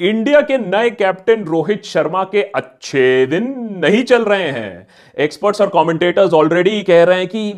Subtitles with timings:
[0.00, 3.44] India के नए captain Rohit Sharma के अच्छे दिन
[3.84, 4.86] नहीं चल रहे हैं।
[5.18, 7.54] एक्सपर्ट्स और कमेंटेटर्स ऑलरेडी कह रहे हैं कि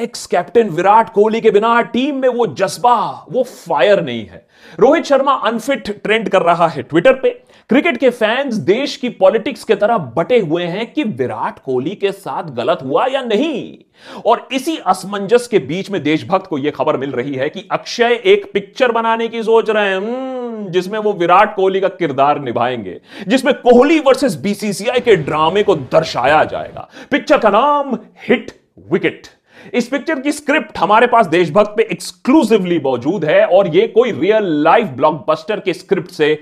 [0.00, 4.46] एक्स कैप्टन विराट कोहली के बिना टीम में वो जज्बा वो फायर नहीं है।
[4.80, 7.30] रोहित शर्मा अनफिट ट्रेंड कर रहा है ट्विटर पे।
[7.68, 12.12] क्रिकेट के फैंस देश की पॉलिटिक्स के तरह बटे हुए हैं कि विराट कोहली के
[12.12, 13.78] साथ गलत हुआ या नहीं।
[14.26, 18.22] और इसी असमंजस के बीच में देशभक्त को यह खबर मिल रही है कि अक्षय
[18.24, 23.00] एक पिक्चर बनाने की सोच रहे हैं। हम्म, जिसमें वो विराट कोहली का किरदार निभाएँगे,
[23.28, 28.50] जिसमें कोहली वर्सेस बीसीसीआई के ड्रामे को दर्शाया जाएगा। पिक्चर का नाम हिट
[28.92, 29.26] विकेट।
[29.74, 34.44] इस पिक्चर की स्क्रिप्ट हमारे पास देशभक्त पे एक्सक्लूसिवली मौजूद है और यह कोई रियल
[34.64, 36.34] लाइफ ब्लॉकबस्टर के स्क्रिप्ट से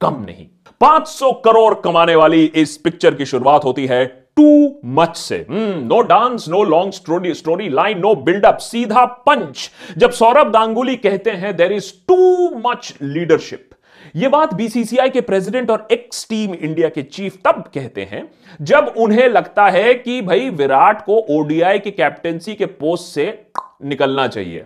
[0.00, 0.46] कम नहीं।
[0.80, 4.04] 500 करोड़ कमाने वाली इस पिक्चर की शुरुआत होती है
[4.36, 10.10] टू मच से। No dance no long story story line no buildup सीधा पंच जब
[10.10, 13.68] सौरभ गांगुली कहते हैं there is too much leadership
[14.16, 18.30] यह बात बीसीसीआई के प्रेसिडेंट और एक्स टीम इंडिया के चीफ तब कहते हैं,
[18.62, 23.46] जब उन्हें लगता है कि भाई विराट को ओडीआई के कैप्टेंसी के पोस्ट से
[23.84, 24.64] निकलना चाहिए।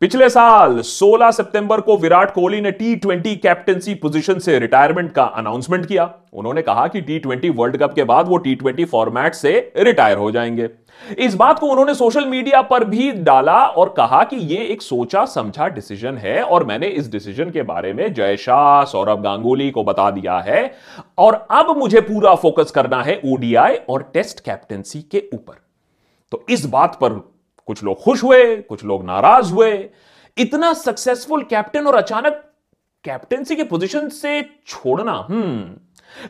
[0.00, 5.24] पिछले साल 16 सितंबर को विराट कोहली ने टी ट्वेंटी कैप्टेंसी पोजीशन से रिटायरमेंट का
[5.24, 9.34] अनाउंसमेंट किया। उन्होंने कहा कि टी ट्वेंटी वर्ल्ड कप के बाद वो टी ट्वेंटी फॉर्मेट
[9.34, 10.68] से रिटायर हो जाएँगे।
[11.18, 15.24] इस बात को उन्होंने सोशल मीडिया पर भी डाला और कहा कि यह एक सोचा
[15.26, 19.84] समझा डिसीज़न है और मैंने इस डिसीज़न के बारे में जय शाह, सौरभ गांगुली को
[19.84, 20.74] बता दिया है।
[21.18, 25.54] और अब मुझे पूरा फोकस करना है ओडीआई और टेस्ट कैप्टेंसी के ऊपर।
[26.32, 27.12] तो इस बात पर
[27.66, 29.88] कुछ लोग खुश हुए, कुछ लोग नाराज़ हुए।
[30.38, 32.42] इतना सक्सेसफुल कैप्टन और अचानक
[33.04, 35.76] कैप्टेंसी के पोजीशन से छोड़ना हम्म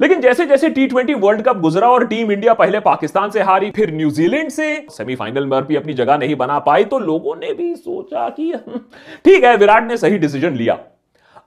[0.01, 3.71] लेकिन जैसे जैसे टी ट्वेंटी वर्ल्ड कप गुजरा और टीम इंडिया पहले पाकिस्तान से हारी
[3.71, 7.75] फिर न्यूजीलैंड से सेमीफाइनल में भी अपनी जगह नहीं बना पाई तो लोगों ने भी
[7.75, 8.81] सोचा कि हम्म,
[9.25, 10.79] ठीक है विराट ने सही डिसीज़न लिया।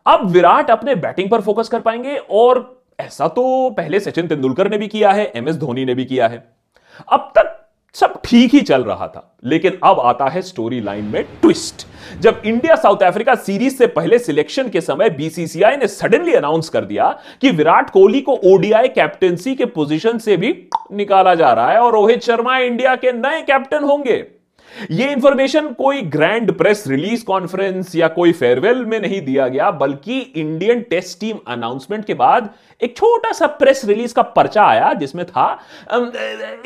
[0.06, 4.78] अब विराट अपने बैटिंग पर फोकस कर पाएँगे और ऐसा तो पहले सचिन तेंदुलकर ने
[4.78, 6.44] भी किया है एम एस धोनी ने भी किया है।
[7.08, 7.56] अब तक
[7.96, 11.86] सब ठीक ही चल रहा था, लेकिन अब आता है स्टोरी लाइन में ट्विस्ट
[12.22, 16.86] जब इंडिया साउथ अफ्रीका सीरीज़ से पहले सिलेक्शन के समय बीसीसीआई ने सडनली अनाउंस कर
[16.86, 17.10] दिया
[17.42, 20.54] कि विराट कोहली को ओडीआई कैप्टेंसी के पोजीशन से भी
[20.92, 24.26] निकाला जा रहा है और रोहित शर्मा इंडिया के नए कैप्टन होंगे।
[24.92, 30.20] यह इंफॉर्मेशन कोई ग्रैंड प्रेस रिलीज़ कॉन्फ्रेंस या कोई फेयरवेल में नहीं दिया गया, बल्कि
[30.20, 32.50] इंडियन टेस्ट टीम अनाउंसमेंट के बाद
[32.82, 35.48] एक छोटा सा प्रेस रिलीज़ का पर्चा आया, जिसमें था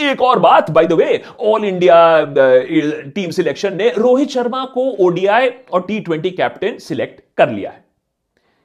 [0.01, 2.33] एक और बात by the way all India
[3.15, 7.82] team selection ने रोहित शर्मा को ओडीआई और टी ट्वेंटी कैप्टन सिलेक्ट कर लिया है।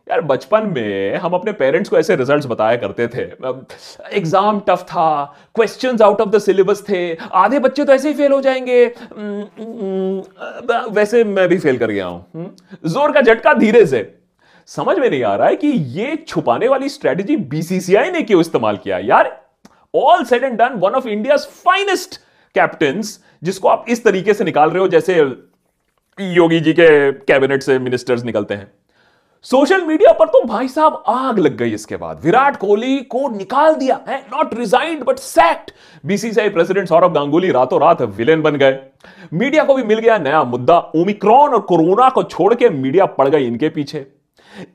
[0.08, 3.22] यार, बचपन में हम अपने पेरेंट्स को ऐसे रिजल्ट्स बताया करते थे।
[4.16, 5.08] एग्ज़ाम टफ था
[5.54, 8.86] questions out of the syllabus थे, आधे बच्चे तो ऐसे ही फेल हो जाएँगे।
[10.92, 12.54] वैसे मैं भी फेल कर गया हूँ।
[12.86, 14.02] ज़ोर का झटका धीरे से।
[14.68, 18.76] समझ में नहीं आ रहा है कि ये छुपाने वाली स्ट्रेटेजी बीसीसीआई ने क्यों इस्तेमाल
[18.76, 18.98] किया?
[18.98, 19.30] यार
[19.94, 22.20] all said and done one of India finest
[22.54, 23.02] captain
[23.42, 25.14] जिसको आप इस तरीके से निकाल रहे हो जैसे
[26.18, 28.70] योगी जी के कैबिनेट से मिनिस्टर्स निकलते हैं।
[29.44, 33.74] सोशल मीडिया पर तो भाई साहब आग लग गई इसके बाद। विराट कोहली को निकाल
[33.74, 35.70] दिया है not resigned but sacked
[36.04, 38.78] BCCI president Saurav Ganguly रातों रात विलेन बन गए।
[39.32, 43.28] मीडिया को भी मिल गया नया मुद्दा ओमिक्रॉन और कोरोना को छोड़ के मीडिया पड़
[43.28, 44.06] गई इनके पीछे।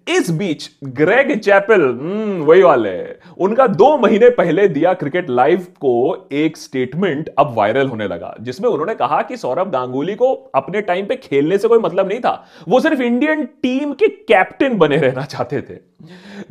[0.08, 2.92] इस बीच ग्रेग चैपल हम्म, वही वाले
[3.38, 8.70] उनका दो महीने पहले दिया क्रिकेट लाइव को एक स्टेटमेंट अब वायरल होने लगा जिसमें
[8.70, 12.34] उन्होंने कहा कि सौरभ गांगुली को अपने टाइम पे खेलने से कोई मतलब नहीं था।
[12.70, 15.78] वो सिर्फ़ इंडियन टीम के कैप्टन बने रहना चाहते थे।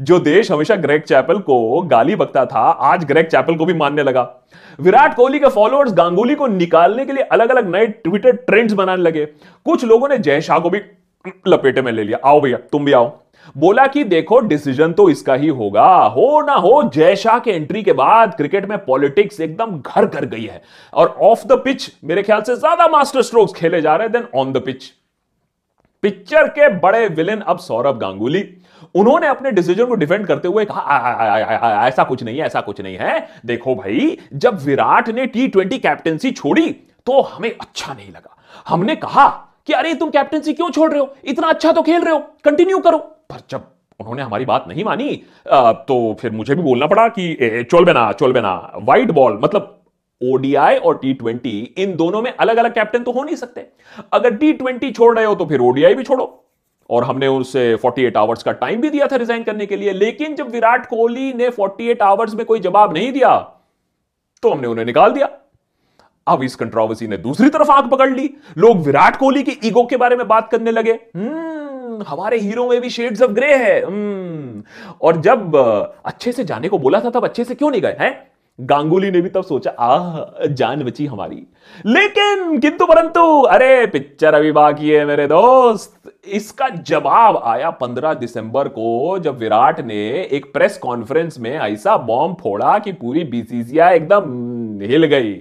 [0.01, 4.03] जो देश हमेशा ग्रेग चैपल को गाली बकता था आज ग्रेग चैपल को भी मानने
[4.03, 4.23] लगा।
[4.81, 9.03] विराट कोहली के फॉलोअर्स गांगुली को निकालने के लिए अलग अलग नए ट्विटर ट्रेंड्स बनाने
[9.03, 9.25] लगे।
[9.67, 10.81] कुछ लोगों ने जय शाह को भी
[11.49, 13.22] लपेटे में ले लिया। आओ भैया तुम भी आओ।
[13.57, 17.83] बोला कि देखो डिसीज़न तो इसका ही होगा। हो ना हो, जय शाह के एंट्री
[17.83, 22.23] के बाद क्रिकेट में पॉलिटिक्स एकदम घर कर गई है। और ऑफ़ द पिच मेरे
[22.23, 24.91] ख्याल से ज़्यादा मास्टर स्ट्रोक्स खेले जा रहे हैं then on the pitch
[26.03, 28.45] picture के बड़े विलेन अब सौरभ गांगुली।
[28.95, 32.97] उन्होंने अपने डिसीज़न को डिफेंड करते हुए कहा ऐसा कुछ नहीं है, ऐसा कुछ नहीं
[32.97, 36.71] है। देखो भाई, जब विराट ने टी ट्वेंटी कैप्टेंसी छोड़ी
[37.07, 38.37] तो हमें अच्छा नहीं लगा।
[38.67, 39.29] हमने कहा
[39.67, 41.15] कि अरे, तुम कैप्टनसी क्यों छोड़ रहे हो?
[41.25, 42.99] इतना अच्छा तो खेल रहे हो कंटिन्यू करो।
[43.33, 43.67] पर जब
[44.01, 45.11] उन्होंने हमारी बात नहीं मानी
[45.89, 48.53] तो फिर मुझे भी बोलना पड़ा कि चोल बेना चोल बेना
[48.83, 49.79] वाइट बॉल मतलब
[50.21, 53.67] ओडीआई और टी ट्वेंटी इन दोनों में अलग अलग कैप्टन तो हो नहीं सकते।
[54.13, 56.27] अगर टी ट्वेंटी छोड़ रहे हो तो फिर ओडीआई भी छोड़ो।
[56.91, 60.35] और हमने उनसे 48 आवर्स का टाइम भी दिया था रिजाइन करने के लिए लेकिन
[60.37, 63.37] जब विराट कोहली ने 48 आवर्स में कोई जवाब नहीं दिया
[64.43, 65.29] तो हमने उन्हें निकाल दिया।
[66.27, 69.97] अब इस कंट्रोवर्सी ने दूसरी तरफ़ आँख पकड़ ली। लोग विराट कोहली की ईगो के
[69.97, 74.63] बारे में बात करने लगे। हम्म, हमारे हीरो में भी शेड्स ऑफ़ ग्रे है। हम्म,
[75.03, 75.57] और जब
[76.05, 78.33] अच्छे से जाने को बोला था तब अच्छे से क्यों नहीं गए हैं?
[78.61, 81.47] गांगुली ने भी तब सोचा आ जान बची हमारी।
[81.87, 88.69] लेकिन किंतु परंतु अरे पिक्चर अभी बाकी है मेरे दोस्त। इसका जवाब आया 15 दिसंबर
[88.69, 94.23] को जब विराट ने एक प्रेस कॉन्फ्रेंस में ऐसा बॉम्ब फोड़ा कि पूरी बीसीसीआई एकदम
[94.83, 95.33] हिल गई।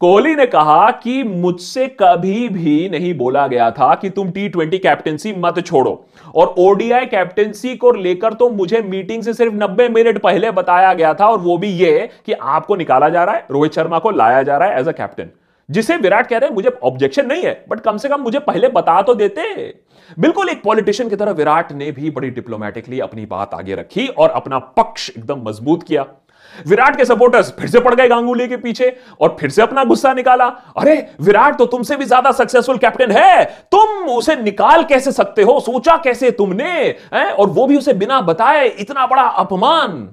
[0.00, 4.78] कोहली ने कहा कि मुझसे कभी भी नहीं बोला गया था कि तुम टी ट्वेंटी
[4.78, 5.92] कैप्टेंसी मत छोड़ो।
[6.34, 11.12] और ओडीआई कैप्टेंसी को लेकर तो मुझे मीटिंग से सिर्फ़ 90 मिनट पहले बताया गया
[11.14, 14.42] था और वो भी ये कि आपको निकाला जा रहा है, रोहित शर्मा को लाया
[14.42, 15.30] जा रहा है एज अ कैप्टन
[15.68, 18.68] जिसे विराट कह रहे हैं, मुझे ऑब्जेक्शन नहीं है बट कम से कम मुझे पहले
[18.70, 19.42] बता तो देते।
[20.16, 24.30] बिल्कुल एक पॉलिटिशियन की तरह विराट ने भी बड़ी डिप्लोमेटिकली अपनी बात आगे रखी और
[24.30, 26.06] अपना पक्ष एकदम मज़बूत किया।
[26.66, 30.12] विराट के सपोर्टर्स फिर से पड़ गए गांगुली के पीछे और फिर से अपना गुस्सा
[30.14, 30.46] निकाला।
[30.76, 35.58] अरे, विराट तो तुमसे भी ज़्यादा सक्सेसफुल कैप्टन है। तुम उसे निकाल कैसे सकते हो?
[35.60, 36.72] सोचा कैसे तुमने?
[37.14, 37.30] है?
[37.30, 40.08] और वो भी उसे बिना बताए इतना बड़ा अपमान।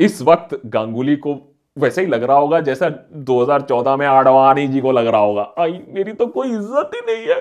[0.00, 1.38] इस वक्त गांगुली को
[1.76, 2.88] वैसे ही लग रहा होगा जैसा
[3.26, 7.26] 2014 में आडवाणी जी को लग रहा होगा। आई, मेरी तो कोई इज़्ज़त ही नहीं
[7.26, 7.40] है।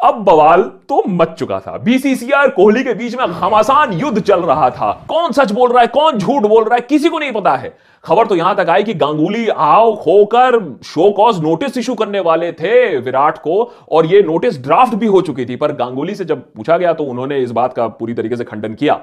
[0.00, 4.68] अब बवाल तो मच चुका था। बीसीसीआर कोहली के बीच में घमासान युद्ध चल रहा
[4.70, 7.54] था। कौन सच बोल रहा है, कौन झूठ बोल रहा है, किसी को नहीं पता
[7.56, 12.20] है। खबर तो यहाँ तक आई कि गांगुली आओ खोकर शो कॉज नोटिस इशू करने
[12.20, 16.24] वाले थे विराट को, और ये नोटिस ड्राफ्ट भी हो चुकी थी। पर गांगुली से
[16.24, 19.00] जब पूछा गया तो उन्होंने इस बात का पूरी तरीके से खंडन किया।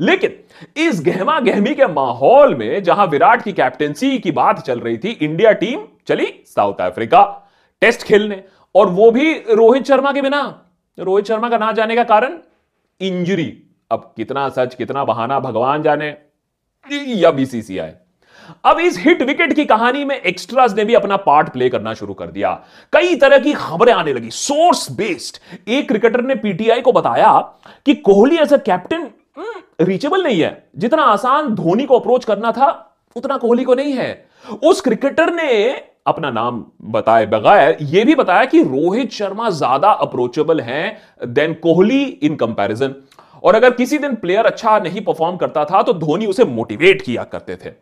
[0.00, 0.30] लेकिन
[0.78, 5.10] इस गहमा गहमी के माहौल में जहाँ विराट की कैप्टेंसी की बात चल रही थी
[5.12, 7.22] इंडिया टीम चली साउथ अफ्रीका
[7.82, 8.42] टेस्ट खेलने
[8.74, 10.42] और वो भी रोहित शर्मा के बिना।
[10.98, 12.38] रोहित शर्मा का ना जाने का कारण
[13.00, 16.16] इंजरी। अब कितना सच, कितना बहाना, भगवान जाने।
[16.92, 17.90] या बीसीसीआई
[18.64, 22.14] अब इस हिट विकेट की कहानी में एक्स्ट्रास ने भी अपना पार्ट प्ले करना शुरू
[22.14, 22.52] कर दिया।
[22.92, 25.68] कई तरह की खबरें आने लगी। Source based.
[25.68, 27.38] एक क्रिकेटर ने पीटीआई को बताया
[27.86, 29.08] कि Kohli as a captain
[29.80, 34.28] reachable नहीं है। जितना आसान धोनी को अप्रोच करना था, उतना कोहली को नहीं है।
[34.64, 35.74] उस क्रिकेटर ने
[36.06, 40.96] अपना नाम बताए बगैर यह भी बताया कि रोहित शर्मा ज़्यादा अप्रोचेबल हैं
[41.34, 42.94] देन कोहली इन कंपैरिजन
[43.44, 47.24] और अगर किसी दिन प्लेयर अच्छा नहीं परफॉर्म करता था तो धोनी उसे मोटिवेट किया
[47.24, 47.72] करते थे।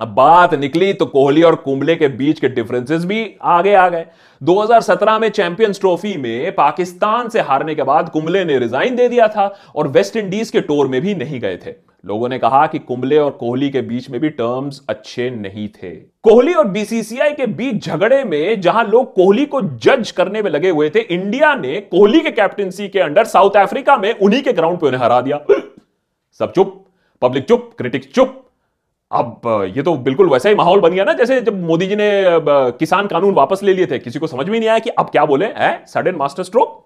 [0.00, 4.04] अब बात निकली तो कोहली और कुंबले के बीच के डिफरेंसेस भी आगे आ गए।
[4.42, 9.28] 2017 में चैंपियंस ट्रॉफी में पाकिस्तान से हारने के बाद कुंबले ने रिजाइन दे दिया
[9.28, 9.46] था
[9.76, 11.74] और वेस्ट इंडीज के टूर में भी नहीं गए थे।
[12.06, 15.90] लोगों ने कहा कि कुंबले और कोहली के बीच में भी टर्म्स अच्छे नहीं थे।
[16.24, 20.70] कोहली और बीसीसीआई के बीच झगड़े में जहाँ लोग कोहली को जज करने में लगे
[20.70, 24.78] हुए थे, इंडिया ने कोहली के कैप्टनसी के अंडर साउथ अफ्रीका में उन्हीं के ग्राउंड
[24.78, 25.40] पे उन्हें हरा दिया।
[26.40, 26.84] सब चुप
[27.22, 28.42] पब्लिक चुप क्रिटिक्स चुप।
[29.10, 32.10] अब ये तो बिल्कुल वैसा ही माहौल बन गया ना, जैसे जब मोदी जी ने
[32.78, 35.24] किसान कानून वापस ले लिए थे। किसी को समझ में नहीं आया कि अब क्या
[35.26, 35.48] बोले
[35.88, 36.84] सडन मास्टर स्ट्रोक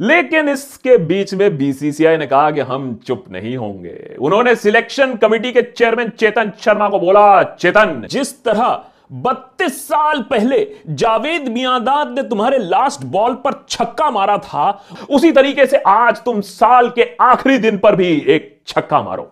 [0.00, 5.52] लेकिन इसके बीच में बीसीसीआई ने कहा कि हम चुप नहीं होंगे। उन्होंने सिलेक्शन कमेटी
[5.52, 8.82] के चेयरमैन चेतन शर्मा को बोला, चेतन, जिस तरह
[9.12, 10.58] बत्तीस साल पहले
[10.88, 14.70] जावेद मियादाद ने तुम्हारे लास्ट बॉल पर छक्का मारा था,
[15.10, 19.30] उसी तरीके से आज तुम साल के आखिरी दिन पर भी एक छक्का मारो।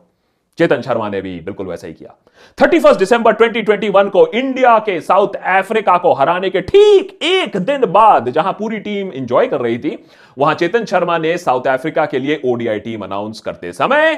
[0.58, 2.14] चेतन शर्मा ने भी बिल्कुल वैसा ही किया।
[2.58, 7.86] थर्टी फ़र्स्ट दिसंबर 2021 को इंडिया के साउथ अफ्रीका को हराने के ठीक एक दिन
[7.86, 9.98] बाद जहाँ पूरी टीम इंजॉय कर रही थी,
[10.38, 14.14] वहाँ चेतन शर्मा ने साउथ अफ्रीका के लिए ओडीआई टीम अनाउंस करते समय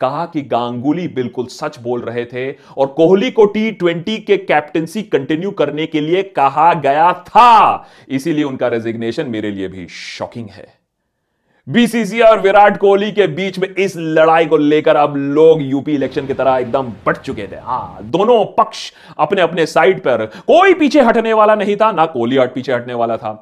[0.00, 5.02] कहा कि गांगुली बिल्कुल सच बोल रहे थे और कोहली को टी ट्वेंटी के कैप्टनसी
[5.02, 10.66] कंटिन्यू करने के लिए कहा गया था। इसीलिए उनका रेजिग्नेशन मेरे लिए भी शॉकिंग है।
[11.66, 16.26] बीसीसी और विराट कोहली के बीच में इस लड़ाई को लेकर अब लोग यूपी इलेक्शन
[16.26, 21.00] की तरह एकदम बढ़ चुके थे। हाँ दोनों पक्ष अपने अपने साइड पर। कोई पीछे
[21.00, 23.32] हटने वाला नहीं था, ना कोहली हट पीछे हटने वाला था।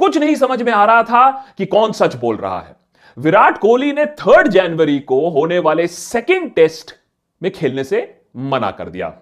[0.00, 2.74] कुछ नहीं समझ में आ रहा था कि कौन सच बोल रहा है।
[3.16, 6.94] विराट कोहली ने थर्ड जनवरी को होने वाले सेकेंड टेस्ट
[7.42, 8.02] में खेलने से
[8.36, 9.12] मना कर दिया।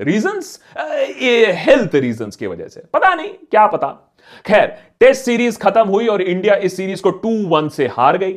[0.00, 4.13] रीजंस हेल्थ रीजंस की वजह से। पता नहीं, क्या पता।
[4.46, 8.36] खैर, टेस्ट सीरीज़ खत्म हुई और इंडिया इस सीरीज़ को टू वन से हार गई।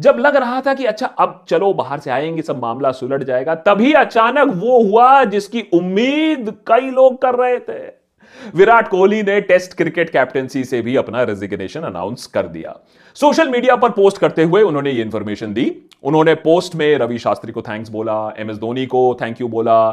[0.00, 3.54] जब लग रहा था कि अच्छा अब चलो बाहर से आएँगे, सब मामला सुलट जाएगा,
[3.54, 7.98] तभी अचानक वो हुआ जिसकी उम्मीद कई लोग कर रहे थे।
[8.54, 12.76] विराट कोहली ने टेस्ट क्रिकेट कैप्टनसी से भी अपना रेजिग्नेशन अनाउंस कर दिया।
[13.14, 17.52] सोशल मीडिया पर पोस्ट करते हुए उन्होंने ये इंफॉर्मेशन दी। उन्होंने पोस्ट में रवि शास्त्री
[17.52, 19.90] को थैंक्स बोला, एम एस धोनी को थैंक यू बोला,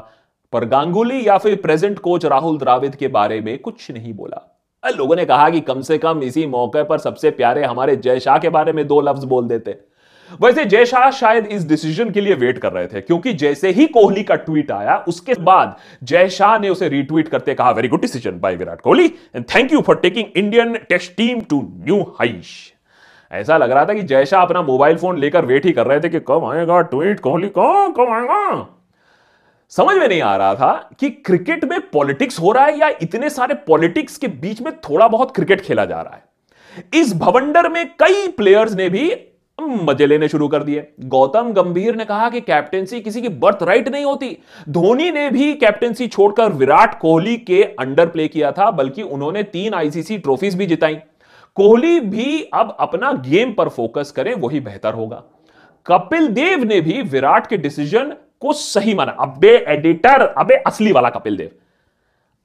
[0.53, 4.54] पर गांगुली या फिर प्रेजेंट कोच राहुल द्राविड के बारे में कुछ नहीं बोला।
[4.91, 8.37] लोगों ने कहा कि कम से कम इसी मौके पर सबसे प्यारे हमारे जय शाह
[8.37, 9.77] के बारे में दो लफ्ज बोल देते।
[10.41, 13.85] वैसे जय शाह शायद इस डिसीज़न के लिए वेट कर रहे थे, क्योंकि जैसे ही
[13.87, 18.01] कोहली का ट्वीट आया, उसके बाद जय शाह ने उसे रीट्वीट करते कहा very good
[18.01, 22.55] decision by Virat Kohli and thank you for taking Indian test team to new heights
[23.31, 25.99] ऐसा लग रहा था कि जय शाह अपना मोबाइल फ़ोन लेकर वेट ही कर रहे
[25.99, 28.74] थे कि कब आएगा ट्वीट कोहली कौन कब आएगा?
[29.71, 33.29] समझ में नहीं आ रहा था कि क्रिकेट में पॉलिटिक्स हो रहा है या इतने
[33.29, 37.85] सारे पॉलिटिक्स के बीच में थोड़ा बहुत क्रिकेट खेला जा रहा है। इस भवंडर में
[37.99, 39.11] कई प्लेयर्स ने भी
[39.59, 43.87] मज़े लेने शुरू कर दिए। गौतम गंभीर ने कहा कि कैप्टेंसी किसी की बर्थ राइट
[43.89, 44.37] नहीं होती।
[44.69, 49.73] धोनी ने भी कैप्टेंसी छोड़कर विराट कोहली के अंडर प्ले किया था, बल्कि उन्होंने तीन
[49.73, 50.95] आईसीसी ट्रॉफीज भी जिताई।
[51.57, 55.23] कोहली भी अब अपना गेम पर फोकस करें, वही बेहतर होगा।
[55.85, 61.09] कपिल देव ने भी विराट के डिसीज़न को सही माना। अबे एडिटर अबे असली वाला
[61.09, 61.51] कपिल देव।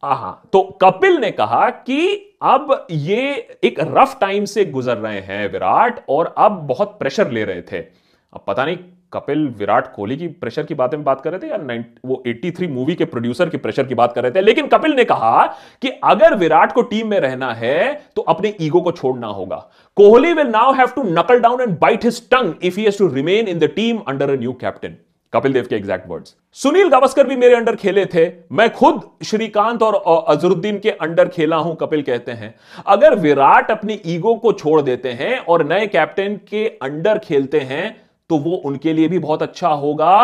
[0.03, 3.33] आहा तो कपिल ने कहा कि अब ये
[3.65, 7.79] एक रफ टाइम से गुजर रहे हैं विराट और अब बहुत प्रेशर ले रहे थे।
[7.79, 8.77] अब पता नहीं
[9.13, 11.57] कपिल विराट कोहली की प्रेशर की बातें बात कर रहे थे या
[12.05, 14.41] वो 83 मूवी के प्रोड्यूसर की प्रेशर की बात कर रहे थे?
[14.41, 15.47] लेकिन कपिल ने कहा
[15.83, 19.57] कि अगर विराट को टीम में रहना है तो अपने ईगो को छोड़ना होगा।
[19.97, 23.09] Kohli will now have to knuckle down and bite his tongue if he has to
[23.15, 24.97] remain in the team under a new captain
[25.33, 29.83] Kapil Dev के एग्जैक्ट वर्ड्स सुनील गावस्कर भी मेरे अंडर खेले थे। मैं खुद श्रीकांत
[29.83, 29.95] और
[30.29, 32.55] अजरुद्दीन के अंडर खेला हूँ, कपिल कहते हैं।
[32.87, 37.97] अगर विराट अपनी ईगो को छोड़ देते हैं और नए कैप्टन के अंडर खेलते हैं
[38.31, 40.15] तो वो उनके लिए भी बहुत अच्छा होगा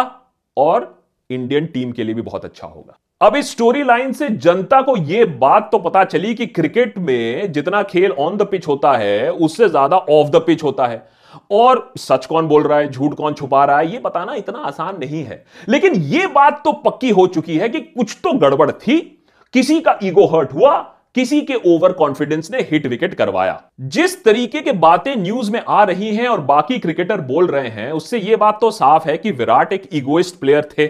[0.56, 0.94] और
[1.30, 4.96] इंडियन टीम के लिए भी बहुत अच्छा होगा। अब इस स्टोरी लाइन से जनता को
[4.98, 9.30] यह बात तो पता चली कि क्रिकेट में जितना खेल ऑन द पिच होता है,
[9.30, 11.06] उससे ज़्यादा ऑफ़ द पिच होता है।
[11.50, 14.98] और सच कौन बोल रहा है, झूठ कौन छुपा रहा है, ये बताना इतना आसान
[15.00, 19.24] नहीं है। लेकिन यह बात तो पक्की हो चुकी है कि कुछ तो गड़बड़ थी,
[19.52, 24.60] किसी का ईगो हर्ट हुआ, किसी के ओवर कॉन्फिडेंस ने हिट विकेट करवाया। जिस तरीके
[24.60, 28.36] के बातें न्यूज़ में आ रही हैं और बाकी क्रिकेटर बोल रहे हैं, उससे यह
[28.36, 30.86] बात तो साफ़ है कि विराट एक इगोइस्ट प्लेयर थे।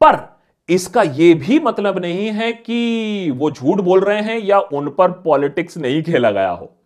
[0.00, 4.88] पर इसका यह भी मतलब नहीं है कि वो झूठ बोल रहे हैं या उन
[4.88, 6.77] पर पॉलिटिक्स नहीं खेला गया हो।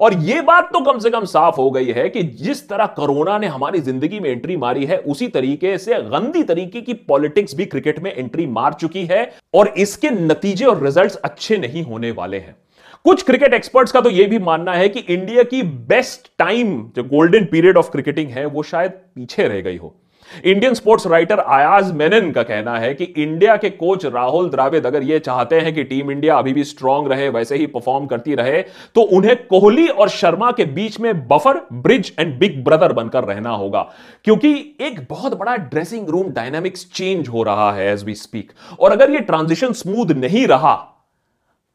[0.00, 3.38] और यह बात तो कम से कम साफ़ हो गई है कि जिस तरह कोरोना
[3.38, 7.64] ने हमारी ज़िंदगी में एंट्री मारी है, उसी तरीके से गंदी तरीके की पॉलिटिक्स भी
[7.66, 12.38] क्रिकेट में एंट्री मार चुकी है और इसके नतीजे और रिजल्ट्स अच्छे नहीं होने वाले
[12.38, 12.56] हैं।
[13.04, 17.04] कुछ क्रिकेट एक्सपर्ट्स का तो यह भी मानना है कि इंडिया की बेस्ट टाइम, जो
[17.04, 19.94] गोल्डन पीरियड ऑफ़ क्रिकेटिंग है, वो शायद पीछे रह गई हो।
[20.44, 25.02] Indian sports writer Ayaz Menon का कहना है कि इंडिया के कोच राहुल द्राविड अगर
[25.02, 28.62] ये चाहते हैं कि टीम इंडिया अभी भी स्ट्रांग रहे, वैसे ही परफॉर्म करती रहे
[28.94, 33.50] तो उन्हें कोहली और शर्मा के बीच में buffer bridge and big brother बनकर रहना
[33.52, 33.82] होगा।
[34.24, 38.92] क्योंकि एक बहुत बड़ा ड्रेसिंग रूम डायनामिक्स चेंज हो रहा है एज वी स्पीक और
[38.92, 40.74] अगर ये ट्रांजिशन स्मूथ नहीं रहा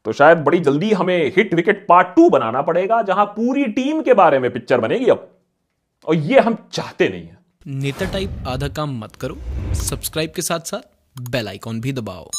[0.06, 4.14] तो शायद बड़ी जल्दी हमें हिट विकेट पार्ट टू बनाना पड़ेगा, जहाँ पूरी टीम के
[4.14, 5.28] बारे में पिक्चर बनेगी अब।
[6.06, 9.36] और ये हम चाहते नहीं है। नेता टाइप आधा काम मत करो
[9.74, 12.30] सब्सक्राइब के साथ साथ बेल आइकॉन भी दबाओ।